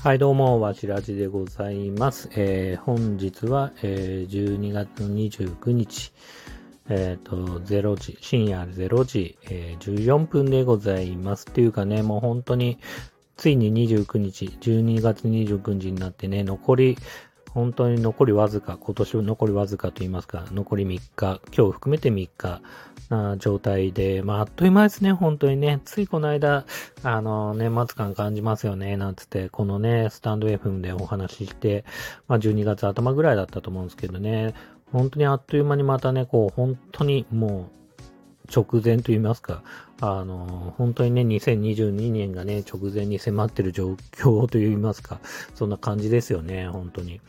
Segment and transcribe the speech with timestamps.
[0.00, 2.28] はい、どうも、わしらじでございます。
[2.36, 6.12] えー本日は、えー12月29日、
[6.88, 11.48] えっ、と、0時、深夜0時、えー14分でございます。
[11.50, 12.78] っていうかね、もう本当に、
[13.36, 16.96] ついに29日、12月29日になってね、残り、
[17.52, 22.60] 本当に残りわずか、今年残りわずかと言いますか、残り3日、今日含めて3日
[23.08, 25.80] な状態で、まあ、あっという間ですね、本当にね。
[25.84, 26.64] ついこの間、
[27.02, 31.84] あの、年末感感じますよね、なんつって、このね、スタンド FM でお話しして、
[32.26, 34.54] まあ、12月頭ぐらいだったと思うんですけどね、
[34.92, 37.78] 本当にあっという間にまたね、こう、本当にもう、
[38.54, 39.62] 直前と言いますか、
[40.00, 45.20] あの、本当にね、2022年がね、直前に迫ってる状況と言いますか、
[45.54, 47.20] そんな感じですよね、本当に。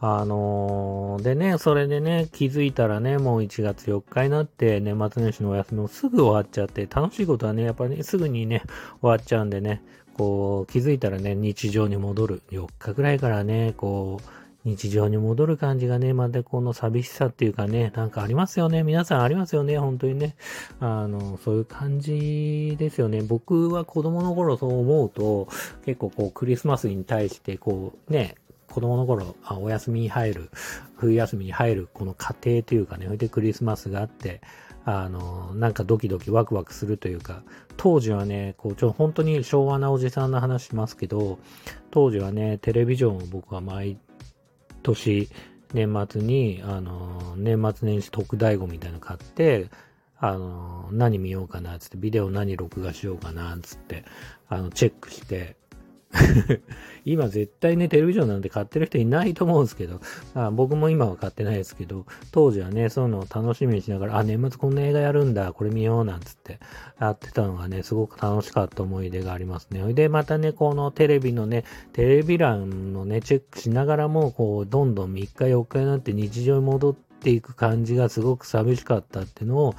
[0.00, 8.62] あのーでね、それでね、気づいたらね、もう1月4日になって、年末年始のお休みもすぐ終わっちゃって、楽しいことはね、やっぱね、すぐにね、
[9.00, 9.82] 終わっちゃうんでね、
[10.14, 12.42] こう、気づいたらね、日常に戻る。
[12.50, 18.82] 4日ぐらいからね、こう、日常に戻る感じがね、またこの寂しさっていうかね、なんかありますよね。
[18.82, 20.36] 皆さんありますよね、本当にね。
[20.80, 23.22] あの、そういう感じですよね。
[23.22, 25.48] 僕は子供の頃そう思うと、
[25.84, 28.34] 結構こう、クリスマスに対して、こう、ね、
[28.68, 30.50] 子供の頃、あお休みに入る、
[30.96, 34.40] 冬休みに入る、この過程というかね、それでクリスマスがあって、
[34.84, 37.42] あの、なんかドキドキワクワクするというか、
[37.76, 41.38] 当時はね、こう、ちょ、本当に昭和なおじさんの話しますけど、
[41.90, 43.98] 当時はね、テレビジョンを僕は毎
[44.82, 45.28] 年、
[45.74, 49.68] 年末に、あの、年末年始特大号みたいなの買って、
[50.18, 54.04] あの、何見ようかな、つって、ビデオ何録画しようかな、つって、
[54.48, 55.56] あの、チェックして、
[57.04, 60.00] 今絶対ね、テレビジョンなんて買ってる人いないと思うんですけど、
[60.34, 66.60] あ僕も今は買ってないですけど、当時はね、そういうのを楽しみにしながら、あ、年末こんな映画やるんだ、これ見ようなんつって
[66.98, 69.92] やってたのがね、すごく楽しかった思い出がありますね。
[69.92, 79.74] で、またね、このテレビのね、テレビ欄のね、チェックしながらも、こう、どんどん3日4日になって日常に戻ってていく感じがすごく寂しかったっていうのを、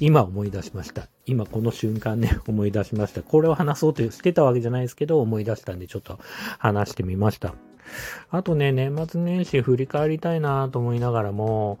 [0.00, 1.08] 今思い出しました。
[1.26, 3.22] 今この瞬間ね、 思い出しました。
[3.22, 6.18] これを話そうとしてたわけじゃないですけど、思い出したんでちょっと
[6.58, 7.54] 話してみました。
[8.30, 11.78] あとね、年末年始振り返りたいなと思いながらも、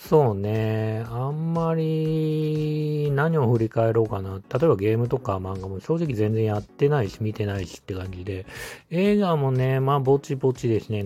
[0.00, 4.36] そうね、あんまり何を振り返ろうかな。
[4.36, 8.46] 例えばゲームとか漫画も正直全然やってないし、見てないしって感じで、
[8.90, 11.04] 映画もね、まあぼちぼちですね、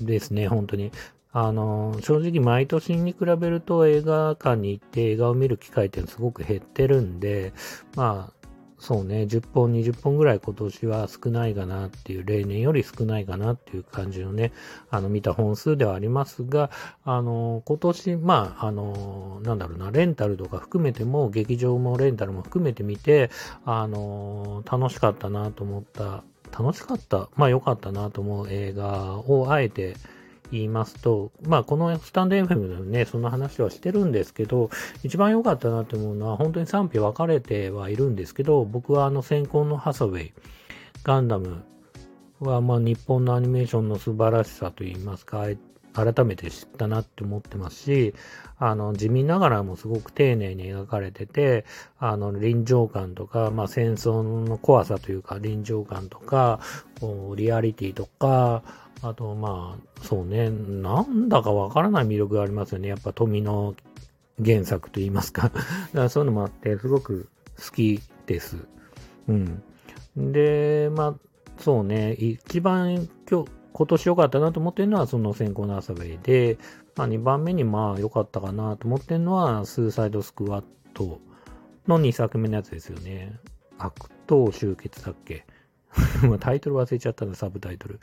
[0.00, 0.92] ですね、本当に。
[1.32, 7.52] あの、正直毎年に比べると映画館に行って映画を見る機会ってすごく減ってるんで、
[7.96, 8.38] まあ、
[8.78, 14.52] そうね、10本、20本ぐらい今年は少ないかなっていう、例年より少ないかなっていう感じのね、
[14.88, 16.70] あの、見た本数ではありますが、
[17.04, 23.30] あの、今年、まあ、あの、なんだろうな、レンタルとか含めても、劇場もレンタルも含めて見て、
[23.64, 26.22] あの、楽しかったなと思った、
[26.56, 29.96] 楽しかった、まあ良かったなと思う映画をあえて、
[30.50, 34.70] 言いますと、まあこのスタンド FM でもね、その話はしてるんですけど、
[35.02, 40.32] 一番良かったなと思うのは、本当に賛否分かれてはいるんですけど、僕はあの先行のハサウェイ、
[41.02, 41.62] ガンダム
[42.40, 45.46] はまあ日本のアニメーションの素晴らしさといいますか、
[45.94, 48.14] 改めて知ったなって思ってますし、
[48.58, 51.64] あの、地味ながらもすごく丁寧に描かれてて、
[51.98, 56.60] あの、臨場感とか、まあ戦争の怖さというか、臨場感とか、
[57.00, 58.62] こうリアリティとか、
[59.02, 62.88] あと、まあ、そうね、なんだかわからない魅力がありますよね。
[62.88, 63.74] やっぱ富の
[64.44, 65.52] 原作と言いますか。
[65.94, 68.56] だそういうのもあって、すごく好きです。
[69.28, 69.62] うん。
[70.16, 71.14] で、まあ、
[71.58, 76.58] そうね、一番今日、今年良かったなと思ってるのは、その先行の朝ウェイで、
[76.96, 80.64] まあ、2番目にまあ良かったかなと思ってるのは、スーサイドスクワッ
[80.94, 81.20] ト
[81.86, 83.38] の2作目のやつですよね。
[83.78, 85.46] 悪党集結だっけ？
[86.38, 88.00] タイトル忘れちゃったな、サブタイトル。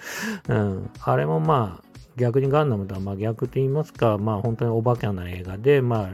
[0.49, 0.89] うん。
[0.99, 1.83] あれもまあ、
[2.17, 6.09] 逆にガンダムとはまあ逆と言いますか、まあ本当におバカな映画で、まあ、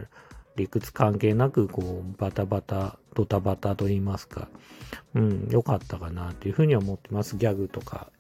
[0.56, 4.50] 理屈関係なく、こう、バタバタ、ドタバタと言いますか、
[5.16, 7.38] うん、良かったかなというふうには思ってます。
[7.38, 8.12] ギャグとか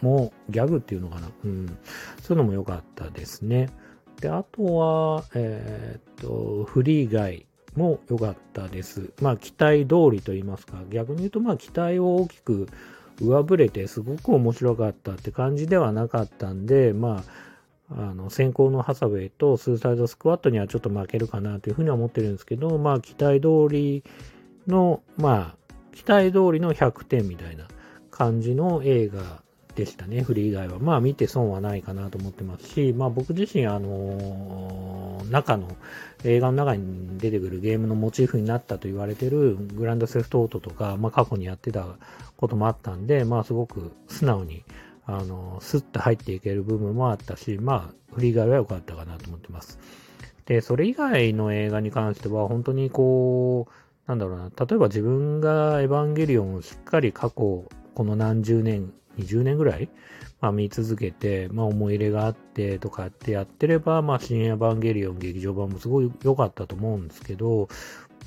[0.00, 1.28] も、ギャグっていうのかな。
[1.44, 1.66] うん。
[2.22, 3.70] そういうのも良かったですね。
[4.20, 9.12] で、あとは、えーっと、フリー以外も良かったです。
[9.22, 12.68] まあ、期待通りと言いますか、逆に言うと、まあ、期待を大きく
[13.20, 17.24] 上振れて、すごく面白かったって感じではなかったんで、ま
[17.90, 24.04] あ、あの、先行のハサウェイとスーサイドスクワットにはちょっと負けるかなというふうには思ってるんですけど、まあ、期待通り
[24.66, 25.56] の、まあ、
[25.94, 27.66] 期待通りの100点みたいな
[28.10, 29.42] 感じの映画
[29.78, 30.80] でしたね、フリー以外は。
[30.80, 35.68] まあ見て損はないかなと思ってますし、まあ僕自身、あのー中の、
[36.24, 41.86] 映画の中に出てくるゲームのモチーフになったと言われてるグランドセフトオートとか、まあ過去にやってた
[42.36, 44.64] こともあったんで、まあすごく素直に、
[45.06, 49.78] あの、スッと入っていける部分もあったし、まあ、振り替えは良かったかなと思ってます。
[50.46, 53.72] で、それ以外の映画に関しては、本当にこう、
[54.08, 59.88] なんだろうな、例えば自分がエヴァンゲリオンをしっかり過去、この何十年、20年ぐらい、
[60.40, 67.68] まあ、見続けて、まあ、思い入れがあってとかってやってれば、まあ、新エヴァンゲリオン劇場版もすごい良かったと思うんですけど、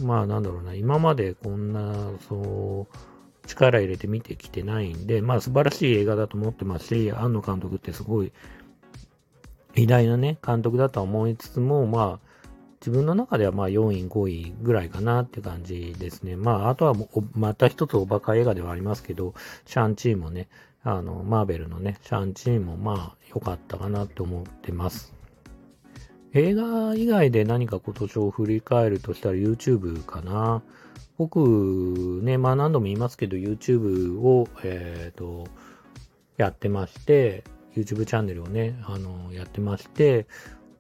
[0.02, 1.94] まあ、なんだろうな、今までこんな、
[2.28, 8.32] そう、力入れて見てきてないんで、まあ、素晴らしい映画だと思ってますし、庵野監督ってすごい
[9.76, 12.32] 偉大なね、監督だとは思いつつも、まあ、
[12.82, 16.36] 自分の中ではまあ4位、5位ぐらいかなって感じですね。
[16.36, 16.96] まあ、あとは
[17.36, 19.34] また一つおバカ映画ではありますけど、
[19.66, 20.50] シャンチーもね、
[20.83, 25.13] あの、マーベルのね、シャンチーもまあ良かったかなと思ってます。
[26.33, 30.63] 映画以外で何か今年を振り返るとしたら YouTube かな。
[31.18, 35.45] 僕ね、まあ何度も言いますけど YouTube を、えっ、ー、と、
[36.38, 37.44] やってまして、
[37.75, 40.25] YouTube チャンネルをね、あの、やってまして、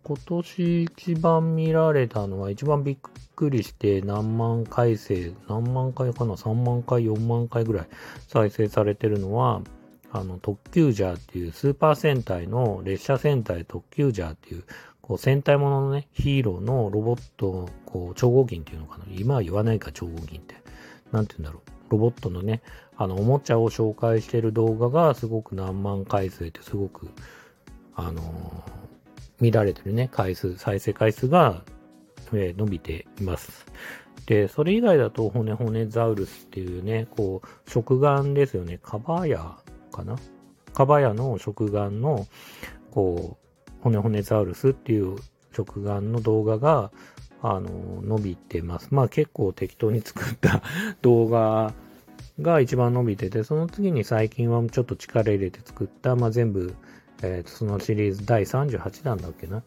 [0.03, 2.97] 今年一番見られたのは、一番びっ
[3.35, 7.87] くりして何万回生、何万回かな ?3 万回、4万回ぐらい
[8.27, 9.61] 再生されてるのは、
[10.11, 14.63] あの、特急ジャーっていうスーパー戦隊の列車戦隊特急ジャーっていう、
[15.01, 20.55] こう戦隊もののね、ヒーローのロボット、こう、超合金っていうのかな今は言わないか、超合金って。
[21.11, 21.91] なんて言うんだろう。
[21.91, 22.61] ロボットのね、
[22.95, 27.09] あの、おもちゃを紹介してる動画がすごく何万回数ってすごく、
[27.95, 31.63] あのー、乱れてるね、回数、再生回数が、
[32.33, 33.65] えー、伸びています。
[34.25, 38.79] で、それ以外だと、骨骨ザウルスっていうね、こう、食玩ですよね。
[38.81, 39.57] カバーヤ
[39.91, 40.15] かな？
[40.73, 42.27] カバヤの食玩の、
[42.91, 45.17] こう、骨骨ザウルスっていう
[45.53, 46.91] 食玩の動画が、
[47.41, 48.89] あの、伸びてます。
[48.91, 50.61] まあ結構適当に作った
[51.01, 51.73] 動画
[52.39, 56.75] が一番伸びてて、その次に最近はちょっと力入れて作った、まあ全部、
[57.23, 59.63] え、ー、そのシリーズ第38弾だっけな？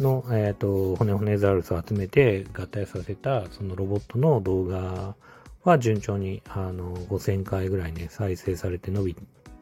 [0.00, 5.16] の、えっ、ー、と、骨骨ザウルスを集めて合体させた、そのロボットの動画
[5.64, 9.16] は順調に、あの、5000回ぐらいね、再生されて伸び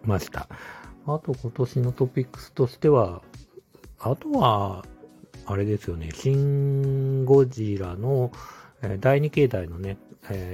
[0.07, 0.49] ました。
[1.07, 3.23] あと今年のトピックスとしては、
[3.99, 4.85] あとは、
[5.47, 8.33] あれですよね、シン・ゴジラの、
[9.01, 9.99] 第2形態のね、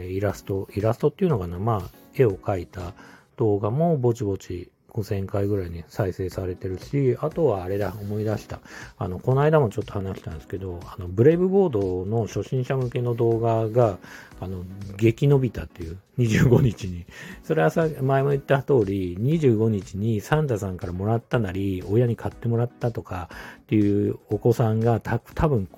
[0.08, 2.94] イラスト、イラストっていうのかな、まあ、絵を描いた
[3.36, 8.60] 動画もぼちぼち5000回ぐらいに再生されてるし、あとはあれだ、思い出した。
[8.98, 13.98] あの、この間もちょっと話したんですけど、あの、ブレイブボードの初心者向けの動画が、
[14.40, 14.64] あの、
[14.96, 17.06] 激伸びたっていう、25日に。
[17.42, 23.30] それはさ、前も言った通り、25日にサンタさんからもらったなり、親に買ってもらったとか
[23.62, 25.68] っていうお子さんがた多分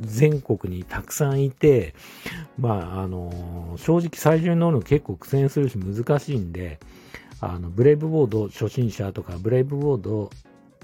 [0.00, 1.94] 全国にたくさんいて、
[2.58, 6.80] まあ、あの、正直最初に乗るの結構苦戦するし難しいんで、
[7.42, 10.30] あの、ブレイブボード初心者とか、ブレイブボード、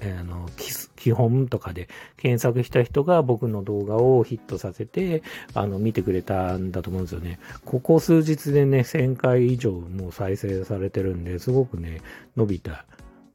[0.01, 0.49] えー、あの、
[0.97, 5.23] 基本とかで検索した人が僕の動画をヒットさせて、
[5.55, 7.39] あの、見てくれたんだと思うんですよね。
[7.65, 12.01] ここ数日でね、1000回以上もう再生されてるんで、すごくね、
[12.37, 12.87] 伸びた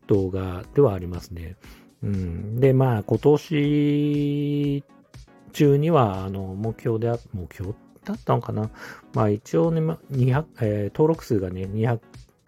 [0.08, 1.56] 動画ではありますね。
[2.04, 2.60] うん。
[2.60, 4.84] で、まあ、今年
[5.54, 7.74] 中には、あの、目標であ、目標
[8.04, 8.70] だったのかな。
[9.14, 12.00] まあ一応ね、200、えー、登録数がね、200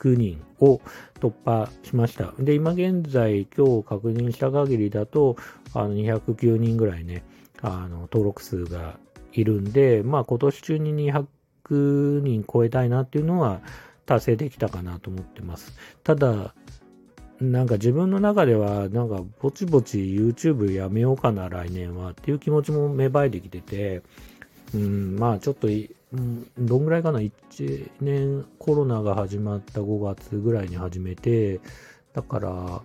[0.04, 0.82] 人を
[1.20, 2.34] 突破しました。
[2.40, 5.36] で、今現在、今日確認した限りだと、
[5.74, 7.24] あの209人ぐらいね、
[7.62, 8.98] あの登録数が
[9.34, 13.62] いるんで、まあ今年中に200人超えたいなっていうのは
[14.06, 15.74] 達成できたかなと思ってます。
[16.04, 16.54] ただ、
[17.42, 24.04] なんか自分の中では、なんかぼちぼち YouTube やめようかな来年はっていう気持ちも芽生えてきてて、
[24.74, 25.68] うん、まあちょっと
[26.16, 31.60] うん、どんぐらいかな ?1 年、コロナが始まった5月ぐらいに始めて、
[32.14, 32.82] だから、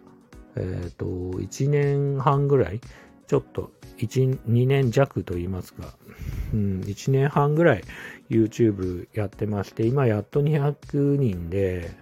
[0.57, 2.81] えっ、ー、と、1年半ぐらい、
[3.29, 5.95] ちょっと、1、2年弱と言いますか、
[6.53, 7.85] うん、1年半ぐらい
[8.29, 10.75] YouTube やってまして、今やっと200
[11.17, 11.93] 人で、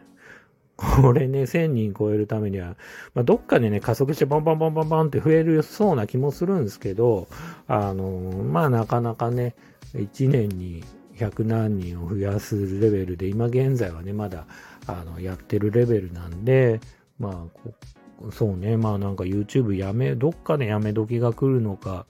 [0.77, 2.77] これね、1000人超えるためには、
[3.13, 7.27] まあ、どっかでね、加速してバンバンバンバンバンって増えるそうな気もするんですけど、
[7.67, 8.07] あの、
[8.45, 9.57] まあなかなかね、
[9.95, 10.85] 1年に
[11.19, 14.47] 100何人を増やすレベルで、今現在はね、まだ、
[14.87, 16.81] あの、やってるレベルなんで、
[17.19, 22.07] まあ、そうね、まあなんか YouTube やめ、どっかでやめ時が来るのか、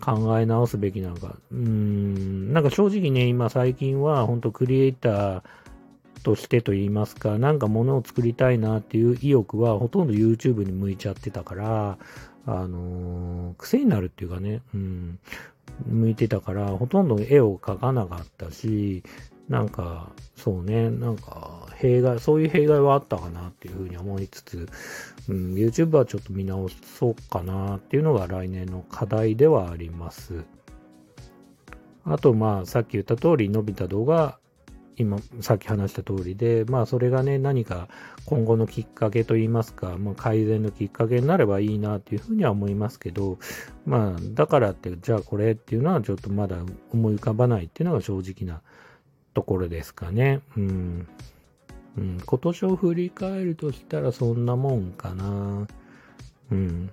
[0.00, 5.42] 考え直すべきなのか、うーん、なんか正直ね、今最近は本当クリエイター
[6.24, 11.98] としてと言いますか、なんか物を作りたいなっていう意欲はほとんど YouTube に向いちゃってたから、
[12.46, 15.18] あのー、癖になるっていうかね、うん、
[15.86, 19.02] 向いてたから、ほとんど絵を描かなかったし、
[19.48, 24.68] なんか、そうね、なんか、弊害、そういう弊害はあったかなっていうふうに思いつつ、
[25.28, 30.44] うん、YouTube はちょっと見直そうかなっていうのが来年の課題ではあります。
[32.04, 34.38] あと、まあ、さっき言った通り、伸びた動画、
[35.02, 37.88] 今、さっき話した通りで、まあ、それがね、何か
[38.24, 43.38] 今後のきっかけといいますか、まあ、改善のきっかけになればいいなっていうふうには思いますけど、
[43.84, 46.56] まあ、だからって、じゃあこれっていうのはちょっとまだ
[46.92, 48.62] 思い浮かばないっていうのが正直な
[49.34, 50.40] ところですかね。
[50.56, 51.08] うん。
[51.98, 55.66] うん、今年を振り返るとしたらそんなもんかな。
[56.50, 56.90] うん。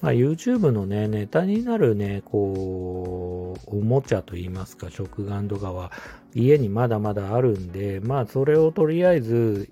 [0.00, 5.90] まあ、YouTube のね、ネタになるね、こう、おもちゃといいますか、食玩とかは
[6.34, 9.70] 家にまだまだあるんで、まあ、それをとりあえず、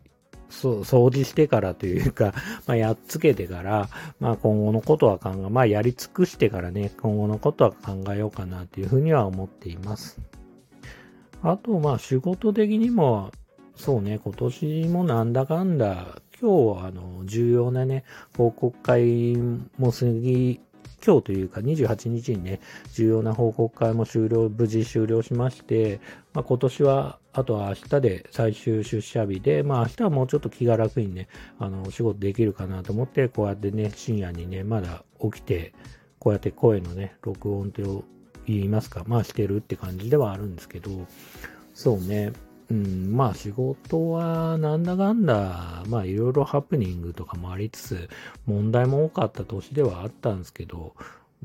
[0.49, 2.33] そう、掃除してからというか、
[2.67, 3.89] まあ、やっつけてから、
[4.21, 10.21] まあ、今後のことは考え、まあ、やり尽くしてからね、今後のことは考えようかなというふうには思っています。
[11.43, 13.31] あと、まあ、仕事的にも、
[13.75, 18.05] そうね、今年もなんだかんだ、今日はあの、重要なね、
[18.37, 20.61] 報告会も過ぎ、
[21.07, 22.61] 今日というか28日にね、
[22.93, 26.01] 重要な報告会も終了、無事終了しまして、
[26.35, 31.29] まあ、今年は、あとは明日で最終出社日で、まあ明日はもうちょっと気が楽にね、
[31.61, 35.75] あの、仕事できるかなと思って、こうやってね、深夜にね、まだ起きて、
[36.19, 38.03] こうやって声のね、録音と
[38.47, 40.91] 言いますか、まあしてるって感じではあるんですけど、
[41.73, 42.33] そうね、
[42.71, 48.09] うん、まあ仕事はなんだかんだ、まあいろいろハプニングとかもありつつ、
[48.45, 50.95] 問題も多かった年ではあったんですけど、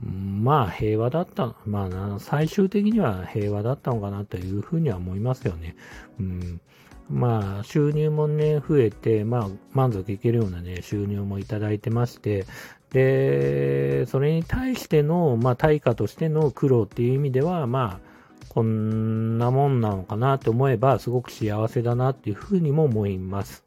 [0.04, 5.76] まあ平和だった、まあ最終的には平和だったのかなというふうには思いますよね。
[6.20, 6.62] うん、
[7.10, 12.46] まあ収入もね、増えて、まあ満足いけるようなね、収入もいただいてまして、
[12.92, 18.11] で、それに対しての、まあ対価としての苦労っていう意味では、まあ、
[18.54, 23.64] こんなもんなのかなって思えば、すごく幸せだなっていうふうにも思います。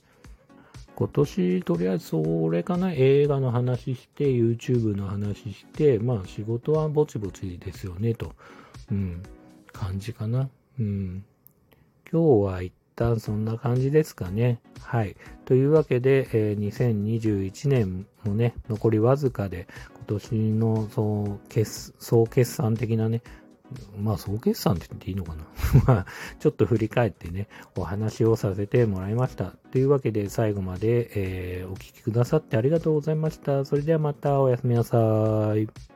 [0.94, 8.34] 今年、とりあえずそれかな、映画の話して、YouTube の話して、まあ仕事はぼちぼちですよね、と、
[8.92, 9.22] うん、
[9.72, 10.50] 感じかな。
[10.78, 11.24] うん。
[12.12, 14.60] 今日は一旦そんな感じですかね。
[14.82, 15.16] はい。
[15.46, 23.22] というわけで、えー、2021年もね、残りわずかで、今年の総決総決算的なね、
[23.98, 25.44] まあ、総決算って言っていいのかな
[25.86, 26.06] まあ、
[26.38, 29.56] ちょっと振り返ってね、お話をさせてもらいました。
[29.72, 33.64] というわけで、最後まで、えー、お聴きくださってありがとうございました。
[33.64, 35.93] それではまたおやすみなさい。